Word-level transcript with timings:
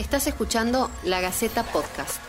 Estás 0.00 0.26
escuchando 0.26 0.90
La 1.04 1.20
Gaceta 1.20 1.62
Podcast. 1.62 2.22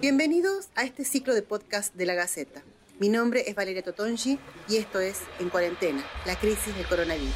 Bienvenidos 0.00 0.70
a 0.74 0.82
este 0.82 1.04
ciclo 1.04 1.34
de 1.34 1.42
podcast 1.42 1.94
de 1.94 2.04
La 2.04 2.14
Gaceta. 2.14 2.64
Mi 2.98 3.08
nombre 3.08 3.44
es 3.46 3.54
Valeria 3.54 3.84
Totongi 3.84 4.40
y 4.68 4.78
esto 4.78 4.98
es 4.98 5.20
En 5.38 5.50
Cuarentena, 5.50 6.04
la 6.26 6.36
crisis 6.36 6.74
del 6.76 6.88
coronavirus. 6.88 7.32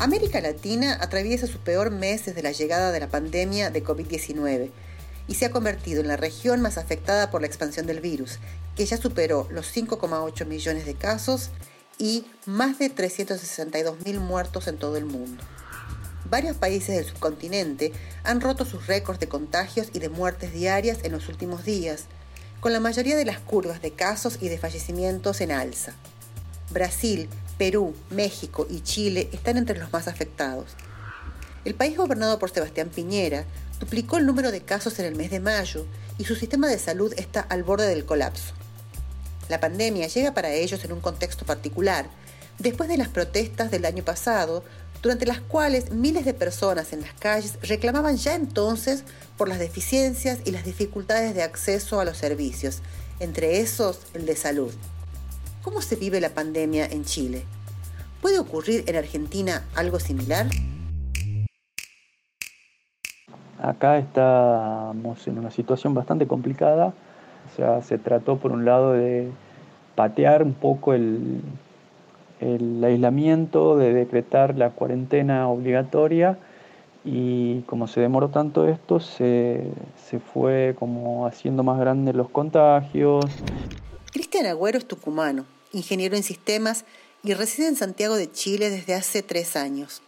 América 0.00 0.40
Latina 0.40 0.98
atraviesa 1.00 1.46
su 1.46 1.58
peor 1.58 1.92
mes 1.92 2.26
desde 2.26 2.42
la 2.42 2.50
llegada 2.50 2.90
de 2.90 2.98
la 2.98 3.08
pandemia 3.08 3.70
de 3.70 3.84
COVID-19 3.84 4.72
y 5.28 5.34
se 5.36 5.44
ha 5.44 5.52
convertido 5.52 6.00
en 6.00 6.08
la 6.08 6.16
región 6.16 6.60
más 6.60 6.76
afectada 6.76 7.30
por 7.30 7.42
la 7.42 7.46
expansión 7.46 7.86
del 7.86 8.00
virus, 8.00 8.40
que 8.74 8.84
ya 8.84 8.96
superó 8.96 9.46
los 9.52 9.72
5,8 9.72 10.44
millones 10.44 10.86
de 10.86 10.94
casos 10.94 11.52
y 12.02 12.24
más 12.46 12.80
de 12.80 12.90
362 12.90 14.04
mil 14.04 14.18
muertos 14.18 14.66
en 14.66 14.76
todo 14.76 14.96
el 14.96 15.04
mundo. 15.04 15.40
Varios 16.28 16.56
países 16.56 16.96
del 16.96 17.06
subcontinente 17.06 17.92
han 18.24 18.40
roto 18.40 18.64
sus 18.64 18.88
récords 18.88 19.20
de 19.20 19.28
contagios 19.28 19.86
y 19.92 20.00
de 20.00 20.08
muertes 20.08 20.52
diarias 20.52 20.98
en 21.04 21.12
los 21.12 21.28
últimos 21.28 21.64
días, 21.64 22.06
con 22.58 22.72
la 22.72 22.80
mayoría 22.80 23.14
de 23.14 23.24
las 23.24 23.38
curvas 23.38 23.82
de 23.82 23.92
casos 23.92 24.38
y 24.40 24.48
de 24.48 24.58
fallecimientos 24.58 25.40
en 25.40 25.52
alza. 25.52 25.92
Brasil, 26.70 27.28
Perú, 27.56 27.94
México 28.10 28.66
y 28.68 28.80
Chile 28.80 29.28
están 29.30 29.56
entre 29.56 29.78
los 29.78 29.92
más 29.92 30.08
afectados. 30.08 30.72
El 31.64 31.76
país 31.76 31.96
gobernado 31.96 32.40
por 32.40 32.50
Sebastián 32.50 32.90
Piñera 32.92 33.44
duplicó 33.78 34.18
el 34.18 34.26
número 34.26 34.50
de 34.50 34.62
casos 34.62 34.98
en 34.98 35.06
el 35.06 35.14
mes 35.14 35.30
de 35.30 35.38
mayo 35.38 35.86
y 36.18 36.24
su 36.24 36.34
sistema 36.34 36.66
de 36.66 36.80
salud 36.80 37.14
está 37.16 37.42
al 37.42 37.62
borde 37.62 37.86
del 37.86 38.04
colapso. 38.04 38.54
La 39.48 39.60
pandemia 39.60 40.06
llega 40.06 40.34
para 40.34 40.52
ellos 40.52 40.84
en 40.84 40.92
un 40.92 41.00
contexto 41.00 41.44
particular, 41.44 42.06
después 42.58 42.88
de 42.88 42.96
las 42.96 43.08
protestas 43.08 43.70
del 43.70 43.84
año 43.84 44.04
pasado, 44.04 44.64
durante 45.02 45.26
las 45.26 45.40
cuales 45.40 45.90
miles 45.90 46.24
de 46.24 46.32
personas 46.32 46.92
en 46.92 47.00
las 47.00 47.12
calles 47.14 47.58
reclamaban 47.62 48.16
ya 48.16 48.34
entonces 48.34 49.04
por 49.36 49.48
las 49.48 49.58
deficiencias 49.58 50.38
y 50.44 50.52
las 50.52 50.64
dificultades 50.64 51.34
de 51.34 51.42
acceso 51.42 52.00
a 52.00 52.04
los 52.04 52.16
servicios, 52.16 52.82
entre 53.18 53.60
esos 53.60 54.00
el 54.14 54.26
de 54.26 54.36
salud. 54.36 54.72
¿Cómo 55.62 55.82
se 55.82 55.96
vive 55.96 56.20
la 56.20 56.30
pandemia 56.30 56.86
en 56.86 57.04
Chile? 57.04 57.44
¿Puede 58.20 58.38
ocurrir 58.38 58.84
en 58.86 58.96
Argentina 58.96 59.64
algo 59.74 59.98
similar? 59.98 60.46
Acá 63.60 63.98
estamos 63.98 65.26
en 65.26 65.38
una 65.38 65.50
situación 65.50 65.94
bastante 65.94 66.26
complicada. 66.26 66.94
O 67.50 67.56
sea, 67.56 67.82
se 67.82 67.98
trató 67.98 68.38
por 68.38 68.52
un 68.52 68.64
lado 68.64 68.92
de 68.92 69.30
patear 69.94 70.42
un 70.42 70.54
poco 70.54 70.94
el, 70.94 71.40
el 72.40 72.82
aislamiento, 72.82 73.76
de 73.76 73.92
decretar 73.92 74.56
la 74.56 74.70
cuarentena 74.70 75.48
obligatoria 75.48 76.38
y 77.04 77.60
como 77.62 77.88
se 77.88 78.00
demoró 78.00 78.28
tanto 78.28 78.68
esto, 78.68 79.00
se, 79.00 79.64
se 80.08 80.20
fue 80.20 80.74
como 80.78 81.26
haciendo 81.26 81.62
más 81.62 81.78
grandes 81.78 82.14
los 82.14 82.28
contagios. 82.28 83.24
Cristian 84.12 84.46
Agüero 84.46 84.78
es 84.78 84.86
tucumano, 84.86 85.46
ingeniero 85.72 86.16
en 86.16 86.22
sistemas 86.22 86.84
y 87.22 87.34
reside 87.34 87.68
en 87.68 87.76
Santiago 87.76 88.16
de 88.16 88.30
Chile 88.30 88.70
desde 88.70 88.94
hace 88.94 89.22
tres 89.22 89.56
años. 89.56 90.02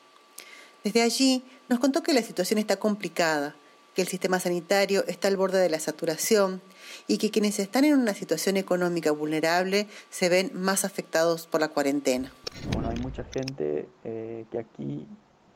Desde 0.83 1.03
allí 1.03 1.43
nos 1.69 1.79
contó 1.79 2.03
que 2.03 2.13
la 2.13 2.23
situación 2.23 2.59
está 2.59 2.77
complicada, 2.77 3.55
que 3.95 4.03
el 4.03 4.09
sistema 4.09 4.41
sanitario 4.41 5.05
está 5.07 5.29
al 5.29 5.37
borde 5.37 5.59
de 5.59 5.71
la 5.71 5.79
saturación 5.79 6.61
y 7.07 7.19
que 7.19 7.31
quienes 7.31 7.59
están 7.59 7.85
en 7.85 7.97
una 7.99 8.13
situación 8.13 8.57
económica 8.57 9.13
vulnerable 9.13 9.87
se 10.11 10.29
ven 10.29 10.51
más 10.55 10.85
afectados 10.85 11.47
por 11.47 11.61
la 11.61 11.69
cuarentena. 11.69 12.33
Bueno, 12.73 12.89
hay 12.91 12.99
mucha 12.99 13.25
gente 13.25 13.89
eh, 14.05 14.45
que 14.51 14.59
aquí 14.59 15.07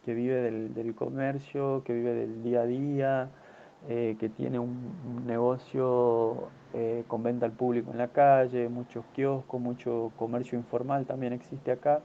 que 0.04 0.14
vive 0.14 0.40
del, 0.40 0.94
comercio, 0.94 1.82
que 1.84 1.92
vive 1.92 2.14
del 2.14 2.42
día 2.42 2.62
a 2.62 2.64
día, 2.64 3.30
eh, 3.90 4.16
que 4.18 4.30
tiene 4.30 4.58
un, 4.58 5.26
negocio 5.26 6.48
eh, 6.72 7.04
con 7.08 7.22
venta 7.22 7.44
al 7.44 7.52
público 7.52 7.90
en 7.90 7.98
la 7.98 8.08
calle, 8.08 8.70
muchos 8.70 9.04
kioscos, 9.14 9.60
mucho 9.60 10.10
comercio 10.16 10.56
informal 10.56 11.04
también 11.04 11.34
existe 11.34 11.72
acá. 11.72 12.00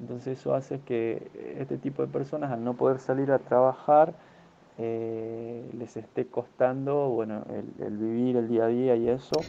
Entonces 0.00 0.38
eso 0.38 0.54
hace 0.54 0.80
que 0.80 1.30
este 1.58 1.76
tipo 1.76 2.00
de 2.00 2.08
personas 2.08 2.50
al 2.50 2.64
no 2.64 2.72
poder 2.72 2.98
salir 2.98 3.30
a 3.30 3.38
trabajar 3.38 4.14
eh, 4.78 5.70
les 5.78 5.96
esté 5.96 6.26
costando 6.26 7.10
bueno, 7.10 7.44
el, 7.78 7.96
vivir 7.96 8.36
el 8.36 8.48
día 8.48 8.64
a 8.64 8.68
día 8.68 8.96
y 8.96 9.08
eso. 9.08 9.42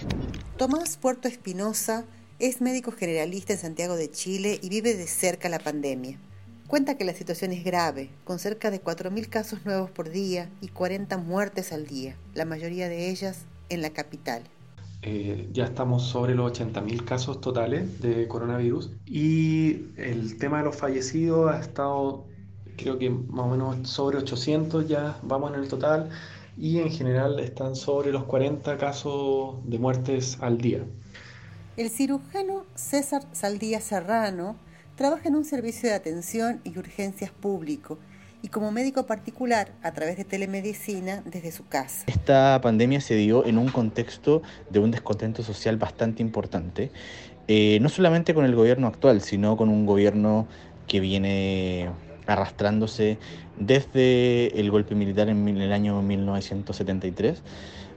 Tomás 0.57 0.97
Puerto 0.97 1.27
Espinosa 1.27 2.05
es 2.39 2.61
médico 2.61 2.91
generalista 2.91 3.53
en 3.53 3.59
Santiago 3.59 3.95
de 3.95 4.11
Chile 4.11 4.59
y 4.61 4.69
vive 4.69 4.95
de 4.95 5.07
cerca 5.07 5.49
la 5.49 5.59
pandemia. 5.59 6.17
Cuenta 6.67 6.97
que 6.97 7.05
la 7.05 7.13
situación 7.13 7.51
es 7.51 7.63
grave, 7.63 8.09
con 8.23 8.39
cerca 8.39 8.71
de 8.71 8.83
4.000 8.83 9.29
casos 9.29 9.65
nuevos 9.65 9.91
por 9.91 10.09
día 10.09 10.49
y 10.59 10.69
40 10.69 11.17
muertes 11.17 11.71
al 11.71 11.85
día, 11.85 12.15
la 12.33 12.45
mayoría 12.45 12.89
de 12.89 13.09
ellas 13.09 13.45
en 13.69 13.81
la 13.81 13.91
capital. 13.91 14.43
Eh, 15.05 15.49
ya 15.51 15.65
estamos 15.65 16.03
sobre 16.03 16.33
los 16.33 16.51
80.000 16.57 17.03
casos 17.03 17.41
totales 17.41 18.01
de 18.01 18.27
coronavirus 18.27 18.91
y 19.05 19.87
el 19.97 20.37
tema 20.37 20.59
de 20.59 20.63
los 20.63 20.77
fallecidos 20.77 21.53
ha 21.53 21.59
estado 21.59 22.25
creo 22.77 22.97
que 22.97 23.09
más 23.09 23.45
o 23.45 23.49
menos 23.49 23.89
sobre 23.89 24.17
800 24.17 24.87
ya 24.87 25.17
vamos 25.23 25.53
en 25.53 25.59
el 25.59 25.67
total 25.67 26.09
y 26.57 26.79
en 26.79 26.91
general 26.91 27.39
están 27.39 27.75
sobre 27.75 28.11
los 28.11 28.23
40 28.25 28.77
casos 28.77 29.55
de 29.65 29.79
muertes 29.79 30.37
al 30.41 30.57
día. 30.57 30.83
El 31.77 31.89
cirujano 31.89 32.65
César 32.75 33.23
Saldía 33.31 33.81
Serrano 33.81 34.55
trabaja 34.95 35.27
en 35.27 35.35
un 35.35 35.45
servicio 35.45 35.89
de 35.89 35.95
atención 35.95 36.61
y 36.63 36.77
urgencias 36.77 37.31
público 37.31 37.97
y 38.43 38.49
como 38.49 38.71
médico 38.71 39.05
particular 39.05 39.71
a 39.81 39.93
través 39.93 40.17
de 40.17 40.25
telemedicina 40.25 41.23
desde 41.25 41.51
su 41.51 41.65
casa. 41.65 42.03
Esta 42.07 42.59
pandemia 42.61 43.01
se 43.01 43.15
dio 43.15 43.45
en 43.45 43.57
un 43.57 43.69
contexto 43.69 44.43
de 44.69 44.79
un 44.79 44.91
descontento 44.91 45.41
social 45.41 45.77
bastante 45.77 46.21
importante, 46.21 46.91
eh, 47.47 47.79
no 47.81 47.89
solamente 47.89 48.33
con 48.33 48.45
el 48.45 48.53
gobierno 48.53 48.87
actual, 48.87 49.21
sino 49.21 49.55
con 49.57 49.69
un 49.69 49.85
gobierno 49.85 50.47
que 50.87 50.99
viene 50.99 51.89
arrastrándose 52.27 53.17
desde 53.57 54.59
el 54.59 54.71
golpe 54.71 54.95
militar 54.95 55.29
en 55.29 55.47
el 55.47 55.71
año 55.71 56.01
1973, 56.01 57.41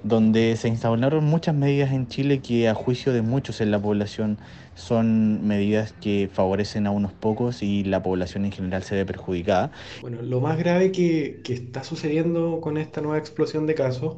donde 0.03 0.57
se 0.57 0.69
instauraron 0.69 1.25
muchas 1.25 1.55
medidas 1.55 1.93
en 1.93 2.07
Chile 2.09 2.41
que 2.41 2.69
a 2.69 2.75
juicio 2.75 3.13
de 3.13 3.23
muchos 3.23 3.61
en 3.61 3.71
la 3.71 3.81
población 3.81 4.39
son 4.75 5.47
medidas 5.47 5.95
que 6.01 6.29
favorecen 6.33 6.87
a 6.87 6.91
unos 6.91 7.13
pocos 7.13 7.63
y 7.63 7.83
la 7.83 8.03
población 8.03 8.45
en 8.45 8.53
general 8.53 8.83
se 8.83 8.95
ve 8.95 9.07
perjudicada. 9.07 9.73
Bueno, 10.03 10.23
lo 10.23 10.41
más 10.41 10.59
grave 10.59 10.93
que, 10.93 11.41
está 11.49 11.83
sucediendo 11.83 12.61
con 12.61 12.77
esta 12.77 13.01
nueva 13.01 13.19
explosión 13.19 13.67
de 13.67 13.75
casos 13.75 14.17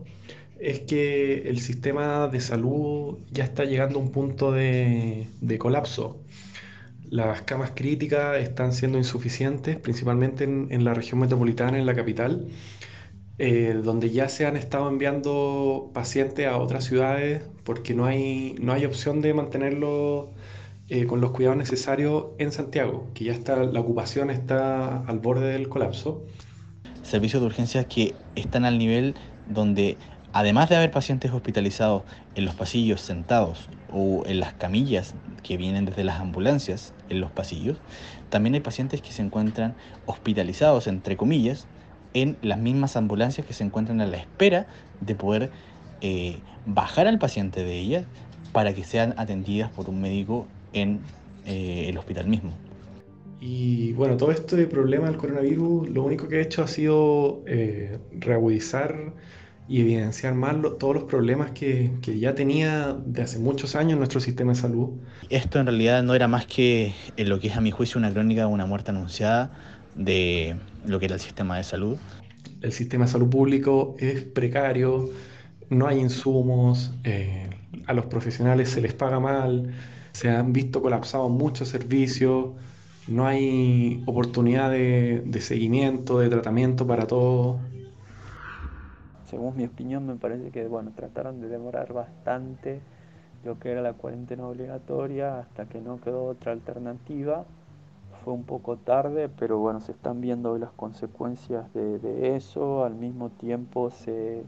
es 0.58 0.80
que 0.80 1.48
el 1.48 1.60
sistema 1.60 2.26
de 2.26 2.40
salud 2.40 3.18
ya 3.30 3.44
está 3.44 3.64
llegando 3.64 4.00
a 4.00 4.02
un 4.02 4.10
punto 4.10 4.50
de, 4.50 5.28
de 5.40 5.58
colapso. 5.58 6.16
Las 7.10 7.42
camas 7.42 7.72
críticas 7.74 8.38
están 8.38 8.72
siendo 8.72 8.98
insuficientes, 8.98 9.76
principalmente 9.76 10.44
en, 10.44 10.84
la 10.84 10.94
región 10.94 11.20
metropolitana, 11.20 11.78
en 11.78 11.86
la 11.86 11.94
capital, 11.94 12.48
eh, 13.38 13.80
donde 13.82 14.10
ya 14.10 14.28
se 14.28 14.46
han 14.46 14.56
estado 14.56 14.88
enviando 14.88 15.90
pacientes 15.94 16.46
a 16.46 16.58
otras 16.58 16.84
ciudades 16.84 17.42
porque 17.64 17.94
no 17.94 18.04
hay, 18.04 18.56
no 18.60 18.72
hay 18.72 18.84
opción 18.84 19.20
de 19.22 19.32
mantenerlo 19.32 20.32
eh, 20.88 21.06
con 21.06 21.20
los 21.20 21.32
cuidados 21.32 21.58
necesarios 21.58 22.26
en 22.38 22.50
Santiago, 22.52 23.10
que 23.14 23.24
ya 23.24 23.32
está, 23.32 23.62
la 23.62 23.80
ocupación 23.80 24.30
está 24.30 25.02
al 25.04 25.18
borde 25.18 25.52
del 25.52 25.68
colapso. 25.68 26.24
Servicios 27.02 27.40
de 27.42 27.46
urgencias 27.46 27.86
que 27.86 28.14
están 28.36 28.64
al 28.64 28.78
nivel 28.78 29.14
donde 29.48 29.96
además 30.32 30.68
de 30.68 30.76
haber 30.76 30.90
pacientes 30.90 31.32
hospitalizados 31.32 32.02
en 32.34 32.44
los 32.44 32.54
pasillos 32.54 33.00
sentados 33.00 33.68
o 33.92 34.24
en 34.26 34.40
las 34.40 34.54
camillas 34.54 35.14
que 35.42 35.56
vienen 35.56 35.84
desde 35.84 36.04
las 36.04 36.20
ambulancias 36.20 36.92
en 37.08 37.20
los 37.20 37.30
pasillos, 37.30 37.78
también 38.28 38.54
hay 38.54 38.60
pacientes 38.60 39.00
que 39.02 39.12
se 39.12 39.22
encuentran 39.22 39.74
hospitalizados, 40.06 40.86
entre 40.86 41.16
comillas, 41.16 41.66
en 42.14 42.36
las 42.42 42.58
mismas 42.58 42.96
ambulancias 42.96 43.46
que 43.46 43.52
se 43.52 43.64
encuentran 43.64 44.00
a 44.00 44.06
la 44.06 44.16
espera 44.16 44.66
de 45.00 45.14
poder 45.14 45.50
eh, 46.00 46.38
bajar 46.66 47.06
al 47.06 47.18
paciente 47.18 47.64
de 47.64 47.78
ellas 47.78 48.04
para 48.52 48.74
que 48.74 48.84
sean 48.84 49.14
atendidas 49.16 49.70
por 49.70 49.88
un 49.88 50.00
médico 50.00 50.46
en 50.72 51.00
eh, 51.46 51.86
el 51.88 51.98
hospital 51.98 52.26
mismo. 52.26 52.52
Y 53.40 53.92
bueno, 53.92 54.16
todo 54.16 54.32
este 54.32 54.66
problema 54.66 55.06
del 55.06 55.16
coronavirus 55.16 55.90
lo 55.90 56.02
único 56.02 56.26
que 56.28 56.36
ha 56.36 56.40
hecho 56.40 56.64
ha 56.64 56.66
sido 56.66 57.40
eh, 57.46 57.98
reagudizar 58.18 59.12
y 59.68 59.82
evidenciar 59.82 60.34
más 60.34 60.56
todos 60.78 60.94
los 60.94 61.04
problemas 61.04 61.50
que, 61.50 61.90
que, 62.00 62.18
ya 62.18 62.34
tenía 62.34 62.96
de 63.04 63.22
hace 63.22 63.38
muchos 63.38 63.76
años 63.76 63.98
nuestro 63.98 64.18
sistema 64.18 64.52
de 64.52 64.58
salud. 64.58 64.88
Esto 65.28 65.60
en 65.60 65.66
realidad 65.66 66.02
no 66.02 66.14
era 66.14 66.26
más 66.26 66.46
que 66.46 66.94
en 67.16 67.28
lo 67.28 67.38
que 67.38 67.48
es 67.48 67.56
a 67.56 67.60
mi 67.60 67.70
juicio 67.70 67.98
una 67.98 68.10
crónica 68.10 68.42
de 68.42 68.46
una 68.46 68.64
muerte 68.64 68.90
anunciada 68.90 69.50
de 69.94 70.56
lo 70.86 70.98
que 70.98 71.06
era 71.06 71.16
el 71.16 71.20
sistema 71.20 71.58
de 71.58 71.64
salud. 71.64 71.98
El 72.62 72.72
sistema 72.72 73.04
de 73.04 73.12
salud 73.12 73.28
público 73.28 73.94
es 73.98 74.22
precario, 74.22 75.10
no 75.68 75.86
hay 75.86 75.98
insumos, 75.98 76.92
eh, 77.04 77.50
a 77.86 77.92
los 77.92 78.06
profesionales 78.06 78.70
se 78.70 78.80
les 78.80 78.94
paga 78.94 79.20
mal, 79.20 79.74
se 80.12 80.30
han 80.30 80.52
visto 80.54 80.80
colapsados 80.80 81.30
muchos 81.30 81.68
servicios, 81.68 82.52
no 83.06 83.26
hay 83.26 84.02
oportunidad 84.06 84.70
de, 84.70 85.22
de 85.26 85.40
seguimiento, 85.42 86.20
de 86.20 86.30
tratamiento 86.30 86.86
para 86.86 87.06
todo. 87.06 87.60
Según 89.28 89.56
mi 89.56 89.64
opinión, 89.64 90.06
me 90.06 90.14
parece 90.14 90.50
que 90.50 90.66
bueno, 90.66 90.92
trataron 90.96 91.40
de 91.40 91.48
demorar 91.48 91.92
bastante 91.92 92.80
lo 93.44 93.58
que 93.58 93.70
era 93.70 93.82
la 93.82 93.92
cuarentena 93.92 94.46
obligatoria 94.46 95.40
hasta 95.40 95.66
que 95.66 95.80
no 95.80 96.00
quedó 96.00 96.24
otra 96.24 96.52
alternativa. 96.52 97.44
Fue 98.24 98.32
un 98.32 98.44
poco 98.44 98.76
tarde, 98.76 99.28
pero 99.28 99.58
bueno, 99.58 99.80
se 99.80 99.92
están 99.92 100.20
viendo 100.20 100.56
las 100.58 100.70
consecuencias 100.72 101.72
de, 101.74 101.98
de 101.98 102.36
eso. 102.36 102.84
Al 102.84 102.94
mismo 102.94 103.28
tiempo 103.28 103.90
se, 103.90 104.44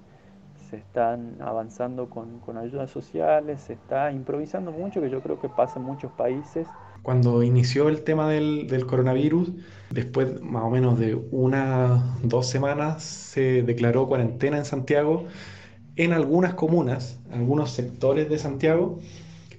se 0.71 0.77
están 0.77 1.37
avanzando 1.41 2.09
con, 2.09 2.39
con, 2.41 2.57
ayudas 2.57 2.91
sociales, 2.91 3.61
se 3.61 3.75
está 3.75 4.11
improvisando 4.13 4.73
mucho, 4.73 5.01
que 5.01 5.11
yo 5.11 5.21
creo 5.21 5.41
que 5.41 5.49
pasa 5.49 5.79
en 5.79 5.85
muchos 5.85 6.11
países. 6.13 6.67
Cuando 7.03 7.43
inició 7.43 7.89
el 7.89 8.03
tema 8.03 8.29
del, 8.29 8.85
coronavirus, 8.87 9.51
después 9.91 10.41
más 10.43 10.65
o 10.65 10.71
menos 10.71 10.99
de 10.99 11.15
unas 11.15 12.03
dos 12.23 12.49
semanas 12.49 13.03
se 13.03 13.63
declaró 13.63 14.07
cuarentena 14.07 14.59
en 14.59 14.65
Santiago 14.65 15.27
en 15.97 16.13
algunas 16.13 16.55
comunas, 16.55 17.19
algunos 17.33 17.73
sectores 17.73 18.29
de 18.29 18.39
Santiago, 18.39 19.01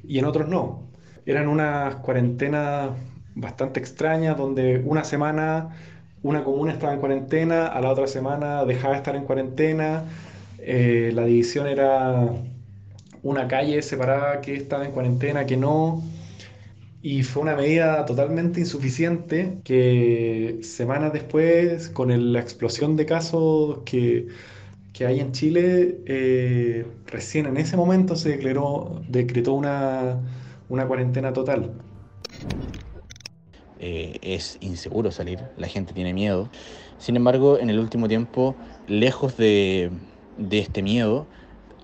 y 0.04 0.20
en 0.20 0.26
otros 0.26 0.48
no. 0.48 0.84
Eran 1.26 1.48
unas 1.48 1.96
cuarentenas 1.98 2.92
bastante 3.36 3.80
extrañas, 3.80 4.38
donde 4.38 4.82
una 4.86 5.04
semana 5.04 5.70
una 6.24 6.44
comuna 6.44 6.72
estaba 6.72 6.94
en 6.94 7.00
cuarentena, 7.00 7.68
a 7.68 7.82
la 7.82 7.90
otra 7.90 8.08
semana 8.08 8.66
dejaba 8.66 8.94
de 8.94 8.98
estar 9.00 9.16
en 9.16 9.24
cuarentena, 9.24 10.06
eh, 10.60 11.12
la 11.14 11.26
división 11.26 11.68
era 11.68 12.30
una 13.24 13.48
calle 13.48 13.82
separada 13.82 14.42
que 14.42 14.56
estaba 14.56 14.86
en 14.86 14.92
cuarentena, 14.92 15.46
que 15.46 15.58
no. 15.58 16.04
Y 17.04 17.24
fue 17.24 17.42
una 17.44 17.56
medida 17.56 18.06
totalmente 18.06 18.60
insuficiente 18.60 19.60
que 19.64 20.60
semanas 20.62 21.14
después, 21.14 21.90
con 21.90 22.34
la 22.34 22.40
explosión 22.40 22.96
de 22.96 23.06
casos 23.08 23.80
que, 23.86 24.28
que 24.94 25.06
hay 25.08 25.20
en 25.20 25.32
Chile, 25.32 26.02
eh, 26.06 26.86
recién 27.08 27.48
en 27.48 27.58
ese 27.58 27.78
momento 27.78 28.16
se 28.16 28.30
declaró, 28.30 29.02
decretó 29.08 29.54
una, 29.54 30.22
una 30.70 30.88
cuarentena 30.88 31.34
total. 31.34 31.74
Eh, 33.80 34.20
es 34.22 34.58
inseguro 34.62 35.12
salir, 35.12 35.40
la 35.58 35.68
gente 35.68 35.94
tiene 35.94 36.14
miedo. 36.14 36.50
Sin 37.00 37.16
embargo, 37.16 37.58
en 37.58 37.70
el 37.72 37.80
último 37.80 38.08
tiempo, 38.08 38.56
lejos 38.88 39.38
de, 39.38 39.92
de 40.38 40.60
este 40.60 40.84
miedo, 40.84 41.28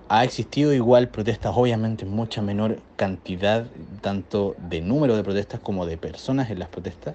ha 0.08 0.24
existido 0.24 0.72
igual 0.72 1.08
protestas, 1.08 1.52
obviamente 1.54 2.04
en 2.04 2.10
mucha 2.10 2.40
menor 2.40 2.78
cantidad, 2.96 3.66
tanto 4.00 4.56
de 4.68 4.80
número 4.80 5.16
de 5.16 5.22
protestas 5.22 5.60
como 5.60 5.84
de 5.86 5.98
personas 5.98 6.50
en 6.50 6.58
las 6.58 6.68
protestas, 6.68 7.14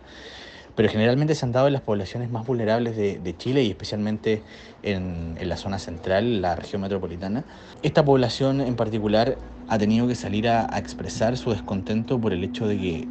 pero 0.75 0.90
generalmente 0.90 1.36
se 1.36 1.45
han 1.45 1.51
dado 1.51 1.68
en 1.68 1.74
las 1.74 1.81
poblaciones 1.81 2.30
más 2.30 2.45
vulnerables 2.45 2.95
de, 2.95 3.19
de 3.19 3.38
Chile 3.38 3.63
y 3.63 3.69
especialmente 3.69 4.42
en, 4.84 5.36
en, 5.40 5.50
la 5.50 5.57
zona 5.57 5.80
central, 5.80 6.42
la 6.42 6.56
región 6.56 6.81
metropolitana. 6.81 7.44
Esta 7.84 8.04
población 8.04 8.62
en 8.62 8.75
particular 8.75 9.38
ha 9.68 9.78
tenido 9.78 10.07
que 10.07 10.16
salir 10.16 10.48
a, 10.48 10.74
a 10.74 10.80
expresar 10.80 11.38
su 11.38 11.51
descontento 11.51 12.19
por 12.19 12.34
el 12.34 12.44
hecho 12.44 12.68
de 12.68 12.78
que 12.78 13.07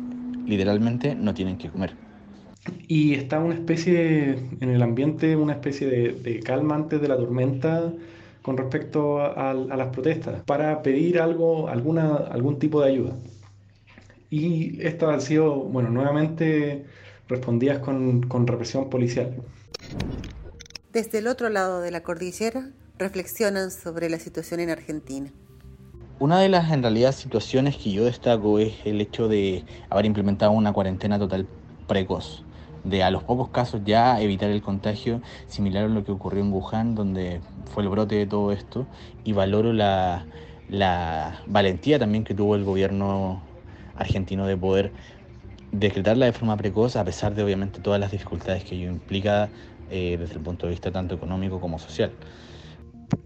literalmente 0.47 1.15
no 1.15 1.35
tienen 1.35 1.57
que 1.57 1.69
comer. 1.69 1.95
Y 2.87 3.15
está 3.15 3.41
una 3.41 3.55
especie, 3.55 4.39
en 4.61 4.71
el 4.71 4.83
ambiente, 4.83 5.35
una 5.35 5.55
especie 5.55 5.89
de, 5.89 6.13
de 6.13 6.41
calma 6.41 6.77
antes 6.77 7.01
de 7.01 7.09
la 7.09 7.17
tormenta 7.17 7.93
con 8.43 8.57
respecto 8.57 9.21
a, 9.21 9.51
a, 9.51 9.55
las 9.55 9.89
protestas, 9.89 10.43
para 10.43 10.83
pedir 10.83 11.21
algo, 11.21 11.69
alguna, 11.69 12.17
algún 12.17 12.59
tipo 12.59 12.81
de 12.81 12.91
ayuda. 12.91 13.13
Y 14.31 14.85
estas 14.85 15.11
han 15.11 15.21
sido, 15.21 15.55
bueno, 15.55 15.91
nuevamente 15.91 16.85
respondidas 17.29 17.79
con, 17.79 18.23
con 18.23 18.47
represión 18.47 18.91
policial. 18.91 19.37
Desde 20.93 21.19
el 21.19 21.27
otro 21.27 21.49
lado 21.49 21.81
de 21.81 21.91
la 21.91 22.03
cordillera, 22.03 22.71
reflexionan 22.99 23.71
sobre 23.71 24.11
la 24.11 24.19
situación 24.19 24.61
en 24.61 24.71
Argentina. 24.71 25.31
Una 26.19 26.41
de 26.41 26.49
las 26.49 26.71
en 26.73 26.83
realidad 26.83 27.13
situaciones 27.13 27.77
que 27.77 27.91
yo 27.91 28.05
destaco 28.05 28.59
es 28.59 28.75
el 28.85 29.01
hecho 29.01 29.29
de 29.29 29.65
haber 29.91 30.07
implementado 30.07 30.53
una 30.53 30.73
cuarentena 30.73 31.19
total 31.19 31.47
precoz 31.89 32.45
de 32.85 33.03
a 33.03 33.11
los 33.11 33.23
pocos 33.23 33.49
casos 33.51 33.83
ya 33.85 34.21
evitar 34.21 34.51
el 34.51 34.63
contagio, 34.63 35.21
similar 35.47 35.85
a 35.85 35.89
lo 35.89 36.05
que 36.05 36.13
ocurrió 36.13 36.43
en 36.43 36.53
Wuhan, 36.53 36.95
donde 36.95 37.41
fue 37.73 37.83
el 37.83 37.89
brote 37.89 38.17
de 38.17 38.27
todo 38.27 38.53
esto, 38.53 38.87
y 39.25 39.33
valoro 39.33 39.73
la, 39.73 40.27
la 40.69 41.41
valentía 41.47 41.99
también 41.99 42.25
que 42.25 42.35
tuvo 42.35 42.57
el 42.57 42.65
gobierno 42.65 43.43
argentino 43.97 44.47
de 44.47 44.57
poder 44.57 44.93
decretarla 45.71 46.27
de 46.27 46.33
forma 46.33 46.57
precoz, 46.57 46.97
a 46.97 47.05
pesar 47.05 47.35
de 47.35 47.43
obviamente 47.43 47.81
todas 47.81 48.01
las 48.01 48.11
dificultades 48.11 48.65
que 48.65 48.75
ello 48.75 48.89
implica 48.91 49.49
eh, 49.91 50.17
desde 50.19 50.35
el 50.35 50.41
punto 50.41 50.67
de 50.67 50.71
vista 50.71 50.91
tanto 50.91 51.15
económico 51.15 51.61
como 51.61 51.79
social. 51.79 52.13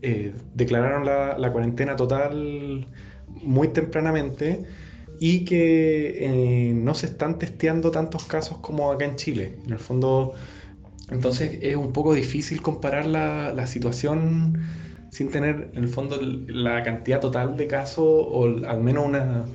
Eh, 0.03 0.35
declararon 0.55 1.05
la, 1.05 1.38
la, 1.38 1.53
cuarentena 1.53 1.94
total 1.94 2.87
muy 3.43 3.69
tempranamente 3.69 4.64
y 5.21 5.45
que 5.45 6.69
eh, 6.71 6.73
no 6.75 6.95
se 6.95 7.07
están 7.07 7.39
testeando 7.39 7.91
tantos 7.91 8.25
casos 8.25 8.59
como 8.59 8.93
acá 8.93 9.05
en 9.05 9.17
Chile. 9.17 9.59
En 9.65 9.73
el 9.73 9.79
fondo, 9.79 10.35
entonces 11.11 11.59
es 11.63 11.77
un 11.77 11.93
poco 11.93 12.15
difícil 12.15 12.63
comparar 12.63 13.07
la, 13.07 13.53
la 13.53 13.67
situación 13.67 14.59
sin 15.11 15.31
tener 15.31 15.71
en 15.73 15.85
el 15.85 15.89
fondo 15.89 16.19
la 16.21 16.83
cantidad 16.83 17.21
total 17.21 17.57
de 17.57 17.67
casos 17.67 18.05
o 18.07 18.45
al 18.67 18.83
menos 18.83 19.07
una, 19.07 19.47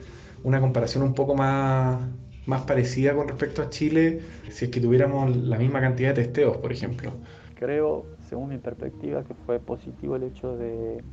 una 0.43 0.59
comparación 0.59 1.03
un 1.03 1.13
poco 1.13 1.35
más, 1.35 2.01
más 2.45 2.61
parecida 2.63 3.13
con 3.13 3.27
respecto 3.27 3.61
a 3.61 3.69
Chile 3.69 4.21
si 4.49 4.65
es 4.65 4.71
que 4.71 4.79
tuviéramos 4.79 5.35
la 5.37 5.57
misma 5.57 5.81
cantidad 5.81 6.15
de 6.15 6.23
testeos, 6.23 6.57
por 6.57 6.71
ejemplo. 6.71 7.13
Creo, 7.55 8.05
según 8.27 8.49
mi 8.49 8.57
perspectiva, 8.57 9.23
que 9.23 9.35
fue 9.45 9.59
positivo 9.59 10.15
el 10.15 10.23
hecho 10.23 10.57
de 10.57 11.03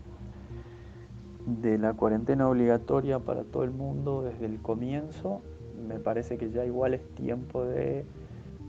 de 1.49 1.79
la 1.79 1.95
cuarentena 1.95 2.49
obligatoria 2.49 3.19
para 3.19 3.43
todo 3.43 3.65
el 3.65 3.71
mundo 3.71 4.23
desde 4.23 4.47
el 4.47 4.61
comienzo. 4.61 5.41
Me 5.89 5.99
parece 5.99 6.37
que 6.37 6.50
ya 6.50 6.65
igual 6.65 6.95
es 6.95 7.03
tiempo 7.15 7.65
de 7.65 8.05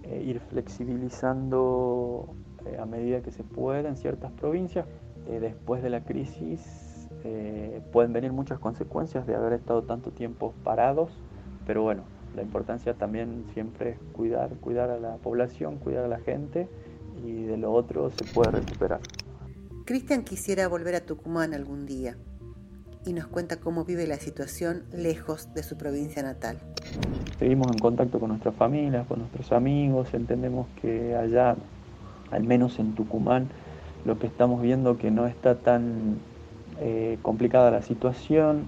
eh, 0.03 0.23
ir 0.23 0.39
flexibilizando 0.39 2.29
eh, 2.65 2.77
a 2.79 2.85
medida 2.85 3.21
que 3.21 3.31
se 3.31 3.43
pueda 3.43 3.89
en 3.89 3.97
ciertas 3.97 4.31
provincias. 4.31 4.85
Eh, 5.27 5.39
después 5.39 5.83
de 5.83 5.89
la 5.89 6.03
crisis 6.03 6.85
pueden 7.91 8.13
venir 8.13 8.31
muchas 8.31 8.59
consecuencias 8.59 9.27
de 9.27 9.35
haber 9.35 9.51
estado 9.51 9.83
tanto 9.83 10.11
tiempo 10.11 10.53
parados, 10.63 11.11
pero 11.67 11.83
bueno, 11.83 12.03
la 12.33 12.41
importancia 12.41 12.93
también 12.93 13.43
siempre 13.53 13.89
es 13.89 13.99
cuidar, 14.13 14.51
cuidar 14.61 14.89
a 14.89 14.99
la 14.99 15.17
población, 15.17 15.79
cuidar 15.79 16.05
a 16.05 16.07
la 16.07 16.19
gente 16.19 16.69
y 17.25 17.43
de 17.43 17.57
lo 17.57 17.73
otro 17.73 18.09
se 18.09 18.23
puede 18.33 18.51
recuperar. 18.51 19.01
Cristian 19.85 20.23
quisiera 20.23 20.69
volver 20.69 20.95
a 20.95 21.01
Tucumán 21.01 21.53
algún 21.53 21.85
día 21.85 22.15
y 23.05 23.13
nos 23.13 23.27
cuenta 23.27 23.57
cómo 23.57 23.85
vive 23.85 24.07
la 24.07 24.17
situación 24.17 24.83
lejos 24.91 25.53
de 25.53 25.63
su 25.63 25.77
provincia 25.77 26.21
natal. 26.21 26.57
Seguimos 27.37 27.71
en 27.71 27.79
contacto 27.79 28.19
con 28.19 28.29
nuestras 28.29 28.55
familias, 28.55 29.07
con 29.07 29.19
nuestros 29.19 29.51
amigos, 29.51 30.13
entendemos 30.13 30.67
que 30.81 31.15
allá, 31.15 31.55
al 32.31 32.43
menos 32.43 32.79
en 32.79 32.95
Tucumán, 32.95 33.47
lo 34.05 34.19
que 34.19 34.27
estamos 34.27 34.61
viendo 34.61 34.97
que 34.97 35.11
no 35.11 35.27
está 35.27 35.55
tan 35.55 36.17
eh, 36.79 37.17
complicada 37.21 37.71
la 37.71 37.81
situación, 37.81 38.63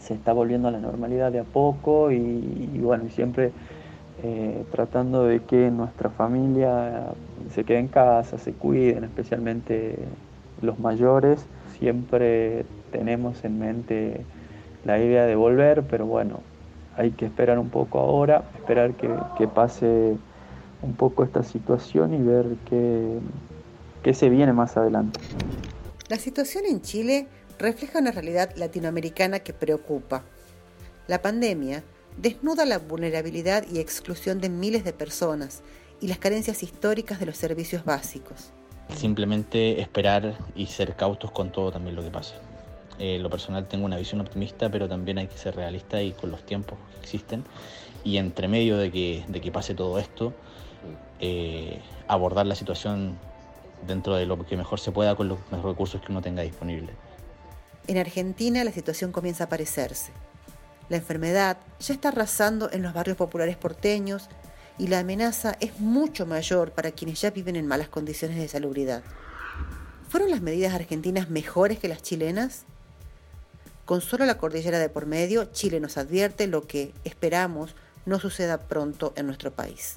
se 0.00 0.14
está 0.14 0.32
volviendo 0.32 0.68
a 0.68 0.70
la 0.70 0.80
normalidad 0.80 1.32
de 1.32 1.40
a 1.40 1.44
poco 1.44 2.12
y, 2.12 2.78
bueno, 2.80 3.04
siempre 3.10 3.52
eh, 4.22 4.64
tratando 4.70 5.24
de 5.24 5.40
que 5.40 5.70
nuestra 5.70 6.10
familia 6.10 7.12
se 7.50 7.64
quede 7.64 7.78
en 7.78 7.88
casa, 7.88 8.38
se 8.38 8.52
cuiden, 8.52 9.04
especialmente 9.04 9.98
los 10.62 10.78
mayores, 10.78 11.44
siempre 11.78 12.64
tenemos 12.90 13.44
en 13.44 13.58
mente 13.58 14.24
la 14.84 14.98
idea 14.98 15.26
de 15.26 15.36
volver, 15.36 15.84
pero 15.84 16.06
bueno, 16.06 16.40
hay 16.96 17.10
que 17.12 17.26
esperar 17.26 17.58
un 17.58 17.70
poco 17.70 17.98
ahora, 18.00 18.44
esperar 18.56 18.94
que, 18.94 19.08
que 19.36 19.46
pase 19.46 20.16
un 20.82 20.94
poco 20.94 21.24
esta 21.24 21.42
situación 21.42 22.14
y 22.14 22.22
ver 22.22 22.46
qué, 22.68 23.18
qué 24.02 24.14
se 24.14 24.28
viene 24.28 24.52
más 24.52 24.76
adelante. 24.76 25.20
La 26.08 26.16
situación 26.16 26.64
en 26.66 26.80
Chile 26.80 27.26
refleja 27.58 27.98
una 27.98 28.12
realidad 28.12 28.54
latinoamericana 28.56 29.40
que 29.40 29.52
preocupa. 29.52 30.24
La 31.06 31.22
pandemia 31.22 31.82
desnuda 32.16 32.64
la 32.64 32.78
vulnerabilidad 32.78 33.64
y 33.70 33.78
exclusión 33.78 34.40
de 34.40 34.48
miles 34.48 34.84
de 34.84 34.92
personas 34.92 35.62
y 36.00 36.08
las 36.08 36.18
carencias 36.18 36.62
históricas 36.62 37.20
de 37.20 37.26
los 37.26 37.36
servicios 37.36 37.84
básicos. 37.84 38.52
Simplemente 38.94 39.80
esperar 39.80 40.38
y 40.54 40.66
ser 40.66 40.96
cautos 40.96 41.30
con 41.30 41.52
todo 41.52 41.72
también 41.72 41.96
lo 41.96 42.02
que 42.02 42.10
pasa. 42.10 42.34
Eh, 42.98 43.18
lo 43.18 43.30
personal 43.30 43.68
tengo 43.68 43.84
una 43.84 43.96
visión 43.96 44.20
optimista, 44.20 44.70
pero 44.70 44.88
también 44.88 45.18
hay 45.18 45.28
que 45.28 45.38
ser 45.38 45.54
realista 45.54 46.02
y 46.02 46.12
con 46.12 46.30
los 46.30 46.44
tiempos 46.44 46.78
que 46.92 47.00
existen. 47.00 47.44
Y 48.04 48.16
entre 48.16 48.48
medio 48.48 48.76
de 48.76 48.90
que, 48.90 49.24
de 49.28 49.40
que 49.40 49.52
pase 49.52 49.74
todo 49.74 49.98
esto, 49.98 50.32
eh, 51.20 51.80
abordar 52.06 52.46
la 52.46 52.54
situación 52.54 53.18
dentro 53.86 54.16
de 54.16 54.26
lo 54.26 54.44
que 54.44 54.56
mejor 54.56 54.80
se 54.80 54.90
pueda 54.90 55.14
con 55.14 55.28
los 55.28 55.38
recursos 55.62 56.00
que 56.00 56.10
uno 56.10 56.22
tenga 56.22 56.42
disponible. 56.42 56.92
En 57.86 57.98
Argentina 57.98 58.64
la 58.64 58.72
situación 58.72 59.12
comienza 59.12 59.44
a 59.44 59.48
parecerse. 59.48 60.12
La 60.88 60.96
enfermedad 60.96 61.58
ya 61.80 61.94
está 61.94 62.08
arrasando 62.08 62.70
en 62.72 62.82
los 62.82 62.94
barrios 62.94 63.16
populares 63.16 63.56
porteños 63.56 64.28
y 64.78 64.88
la 64.88 65.00
amenaza 65.00 65.56
es 65.60 65.80
mucho 65.80 66.24
mayor 66.24 66.72
para 66.72 66.92
quienes 66.92 67.20
ya 67.20 67.30
viven 67.30 67.56
en 67.56 67.66
malas 67.66 67.88
condiciones 67.88 68.38
de 68.38 68.48
salubridad. 68.48 69.02
¿Fueron 70.08 70.30
las 70.30 70.40
medidas 70.40 70.74
argentinas 70.74 71.28
mejores 71.28 71.78
que 71.78 71.88
las 71.88 72.02
chilenas? 72.02 72.64
Con 73.88 74.02
solo 74.02 74.26
la 74.26 74.36
cordillera 74.36 74.78
de 74.78 74.90
por 74.90 75.06
medio, 75.06 75.46
Chile 75.46 75.80
nos 75.80 75.96
advierte 75.96 76.46
lo 76.46 76.66
que 76.66 76.92
esperamos 77.04 77.74
no 78.04 78.20
suceda 78.20 78.68
pronto 78.68 79.14
en 79.16 79.24
nuestro 79.24 79.50
país. 79.50 79.96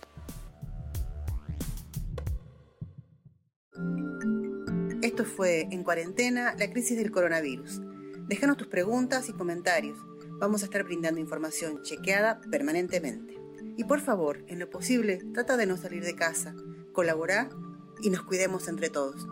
Esto 5.01 5.25
fue 5.25 5.67
En 5.71 5.83
Cuarentena, 5.83 6.55
la 6.57 6.71
crisis 6.71 6.97
del 6.97 7.11
coronavirus. 7.11 7.81
Déjanos 8.29 8.55
tus 8.55 8.67
preguntas 8.67 9.27
y 9.27 9.33
comentarios. 9.33 9.99
Vamos 10.39 10.61
a 10.61 10.65
estar 10.67 10.85
brindando 10.85 11.19
información 11.19 11.83
chequeada 11.83 12.39
permanentemente. 12.49 13.37
Y 13.75 13.83
por 13.83 13.99
favor, 13.99 14.45
en 14.47 14.59
lo 14.59 14.69
posible, 14.69 15.19
trata 15.33 15.57
de 15.57 15.65
no 15.65 15.75
salir 15.75 16.05
de 16.05 16.15
casa, 16.15 16.55
colaborar 16.93 17.49
y 18.01 18.09
nos 18.09 18.23
cuidemos 18.23 18.69
entre 18.69 18.89
todos. 18.89 19.27